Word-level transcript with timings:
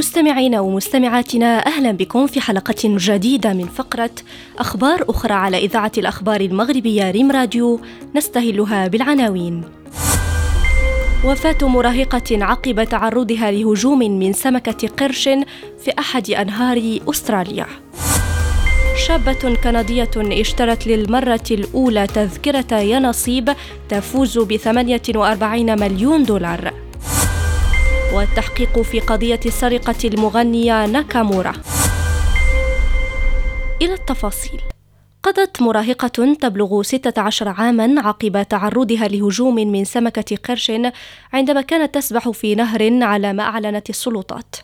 مستمعينا 0.00 0.60
ومستمعاتنا 0.60 1.66
أهلا 1.66 1.90
بكم 1.92 2.26
في 2.26 2.40
حلقة 2.40 2.74
جديدة 2.84 3.52
من 3.52 3.66
فقرة 3.66 4.10
أخبار 4.58 5.04
أخرى 5.08 5.34
على 5.34 5.58
إذاعة 5.58 5.92
الأخبار 5.98 6.40
المغربية 6.40 7.10
ريم 7.10 7.30
راديو 7.30 7.80
نستهلها 8.16 8.86
بالعناوين. 8.86 9.64
وفاة 11.24 11.68
مراهقة 11.68 12.44
عقب 12.44 12.84
تعرضها 12.84 13.50
لهجوم 13.50 13.98
من 13.98 14.32
سمكة 14.32 14.88
قرش 14.88 15.24
في 15.84 15.92
أحد 15.98 16.30
أنهار 16.30 16.98
أستراليا. 17.08 17.66
شابة 19.06 19.54
كندية 19.64 20.40
اشترت 20.40 20.86
للمرة 20.86 21.48
الأولى 21.50 22.06
تذكرة 22.06 22.78
ينصيب 22.78 23.52
تفوز 23.88 24.38
ب 24.38 24.56
48 24.56 25.80
مليون 25.80 26.24
دولار. 26.24 26.89
والتحقيق 28.12 28.82
في 28.82 29.00
قضية 29.00 29.40
سرقة 29.48 29.94
المغنية 30.04 30.86
ناكامورا. 30.86 31.52
إلى 33.82 33.94
التفاصيل. 33.94 34.60
قضت 35.22 35.62
مراهقة 35.62 36.34
تبلغ 36.40 36.82
16 36.82 37.48
عاما 37.48 38.00
عقب 38.00 38.42
تعرضها 38.48 39.08
لهجوم 39.08 39.54
من 39.54 39.84
سمكة 39.84 40.36
قرش 40.36 40.72
عندما 41.32 41.60
كانت 41.60 41.94
تسبح 41.94 42.28
في 42.28 42.54
نهر 42.54 43.02
على 43.02 43.32
ما 43.32 43.42
أعلنت 43.42 43.90
السلطات. 43.90 44.56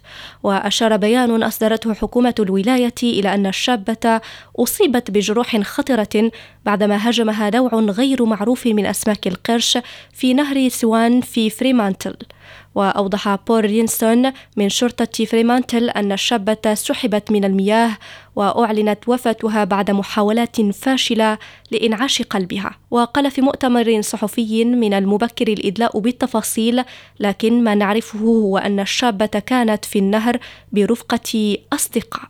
وأشار 0.43 0.97
بيان 0.97 1.43
أصدرته 1.43 1.95
حكومة 1.95 2.35
الولاية 2.39 2.95
إلى 3.03 3.35
أن 3.35 3.47
الشابة 3.47 4.21
أصيبت 4.59 5.11
بجروح 5.11 5.57
خطرة 5.61 6.31
بعدما 6.65 7.09
هاجمها 7.09 7.51
نوع 7.51 7.75
غير 7.75 8.25
معروف 8.25 8.67
من 8.67 8.87
أسماك 8.87 9.27
القرش 9.27 9.79
في 10.13 10.35
نهر 10.35 10.69
سوان 10.69 11.21
في 11.21 11.51
فريمانتل. 11.51 12.17
وأوضح 12.77 13.35
بول 13.35 13.65
رينسون 13.65 14.33
من 14.57 14.69
شرطة 14.69 15.25
فريمانتل 15.25 15.91
أن 15.91 16.13
الشابة 16.13 16.75
سحبت 16.75 17.31
من 17.31 17.45
المياه 17.45 17.99
وأعلنت 18.37 19.09
وفاتها 19.09 19.65
بعد 19.65 19.91
محاولات 19.91 20.61
فاشلة 20.61 21.39
لإنعاش 21.71 22.23
قلبها. 22.23 22.71
وقال 22.91 23.31
في 23.31 23.41
مؤتمر 23.41 24.01
صحفي 24.01 24.65
من 24.65 24.95
المبكر 24.95 25.49
الإدلاء 25.49 25.99
بالتفاصيل 25.99 26.83
لكن 27.21 27.65
ما 27.65 27.75
نعرفه 27.75 28.19
هو 28.19 28.59
أن 28.59 28.81
الشابة 28.81 29.27
كانت 29.27 29.85
في 29.85 29.99
النهر 29.99 30.39
برفقة 30.73 31.57
أصدقاء. 31.73 32.29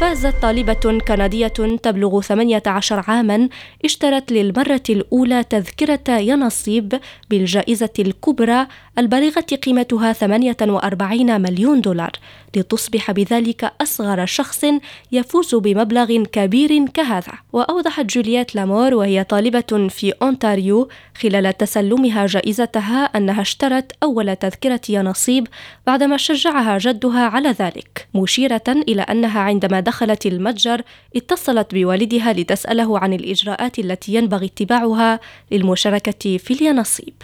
فازت 0.00 0.42
طالبة 0.42 0.98
كندية 1.08 1.46
تبلغ 1.82 2.20
18 2.20 3.04
عاما 3.08 3.48
اشترت 3.84 4.32
للمرة 4.32 4.82
الأولى 4.90 5.44
تذكرة 5.44 6.18
ينصيب 6.18 7.00
بالجائزة 7.30 7.90
الكبرى 7.98 8.66
البالغة 8.98 9.40
قيمتها 9.40 10.12
48 10.12 11.40
مليون 11.40 11.80
دولار 11.80 12.10
لتصبح 12.56 13.10
بذلك 13.10 13.72
أصغر 13.80 14.26
شخص 14.26 14.64
يفوز 15.12 15.54
بمبلغ 15.54 16.22
كبير 16.24 16.86
كهذا. 16.86 17.32
وأوضحت 17.52 18.04
جولييت 18.04 18.54
لامور 18.54 18.94
وهي 18.94 19.24
طالبة 19.24 19.88
في 19.88 20.12
أونتاريو 20.22 20.88
خلال 21.22 21.56
تسلمها 21.56 22.26
جائزتها 22.26 23.04
أنها 23.04 23.40
اشترت 23.40 23.92
أول 24.02 24.36
تذكرة 24.36 24.80
ينصيب 24.88 25.48
بعدما 25.86 26.16
شجعها 26.16 26.78
جدها 26.78 27.26
على 27.26 27.48
ذلك. 27.48 27.99
مشيرة 28.14 28.62
إلى 28.68 29.02
أنها 29.02 29.40
عندما 29.40 29.80
دخلت 29.80 30.26
المتجر 30.26 30.82
اتصلت 31.16 31.74
بوالدها 31.74 32.32
لتسأله 32.32 32.98
عن 32.98 33.12
الإجراءات 33.12 33.78
التي 33.78 34.14
ينبغي 34.14 34.46
اتباعها 34.46 35.20
للمشاركة 35.50 36.36
في 36.36 36.54
اليانصيب. 36.54 37.14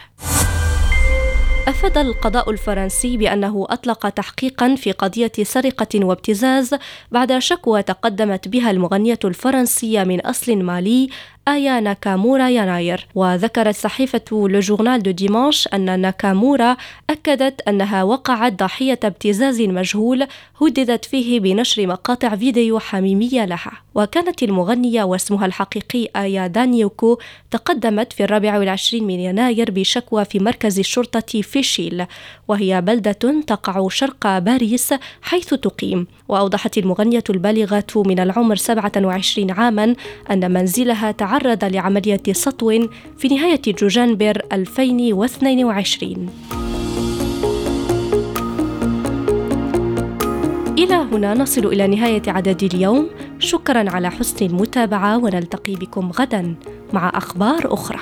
أفاد 1.68 1.98
القضاء 1.98 2.50
الفرنسي 2.50 3.16
بأنه 3.16 3.66
أطلق 3.70 4.08
تحقيقا 4.08 4.74
في 4.74 4.92
قضية 4.92 5.32
سرقة 5.42 6.04
وابتزاز 6.04 6.74
بعد 7.12 7.38
شكوى 7.38 7.82
تقدمت 7.82 8.48
بها 8.48 8.70
المغنية 8.70 9.18
الفرنسية 9.24 10.04
من 10.04 10.20
أصل 10.20 10.62
مالي 10.62 11.08
آيا 11.48 11.80
ناكامورا 11.80 12.48
يناير. 12.48 13.06
وذكرت 13.14 13.74
صحيفة 13.74 14.22
لو 14.32 14.60
جورنال 14.60 15.02
دو 15.02 15.10
ديمانش 15.10 15.68
أن 15.74 16.00
ناكامورا 16.00 16.76
أكدت 17.10 17.60
أنها 17.68 18.02
وقعت 18.02 18.52
ضحية 18.52 18.98
ابتزاز 19.04 19.60
مجهول 19.60 20.26
هددت 20.62 21.04
فيه 21.04 21.40
بنشر 21.40 21.86
مقاطع 21.86 22.36
فيديو 22.36 22.78
حميمية 22.78 23.44
لها. 23.44 23.72
وكانت 23.94 24.42
المغنية 24.42 25.04
واسمها 25.04 25.46
الحقيقي 25.46 26.08
آيا 26.16 26.46
دانيوكو 26.46 27.18
تقدمت 27.50 28.12
في 28.12 28.24
الرابع 28.24 28.58
والعشرين 28.58 29.04
من 29.04 29.20
يناير 29.20 29.70
بشكوى 29.70 30.24
في 30.24 30.38
مركز 30.38 30.78
الشرطة 30.78 31.42
فيشيل 31.42 32.06
وهي 32.48 32.80
بلدة 32.80 33.12
تقع 33.46 33.88
شرق 33.88 34.38
باريس 34.38 34.94
حيث 35.22 35.54
تقيم. 35.54 36.06
وأوضحت 36.28 36.78
المغنية 36.78 37.24
البالغة 37.30 37.86
من 37.96 38.20
العمر 38.20 38.56
27 38.56 39.50
عاما 39.50 39.94
أن 40.30 40.52
منزلها 40.52 41.10
تعرض 41.10 41.35
تعرض 41.36 41.64
لعملية 41.64 42.22
سطو 42.32 42.88
في 43.18 43.28
نهاية 43.28 43.62
جوجانبر 43.66 44.42
2022 44.52 46.28
إلى 50.78 50.94
هنا 50.94 51.34
نصل 51.34 51.66
إلى 51.66 51.86
نهاية 51.86 52.22
عدد 52.28 52.62
اليوم. 52.74 53.08
شكرا 53.38 53.90
على 53.90 54.10
حسن 54.10 54.46
المتابعة 54.46 55.18
ونلتقي 55.18 55.74
بكم 55.74 56.10
غدا 56.10 56.54
مع 56.92 57.12
أخبار 57.14 57.72
أخرى. 57.74 58.00